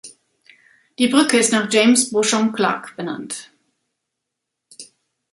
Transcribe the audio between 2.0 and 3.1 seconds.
Beauchamp Clark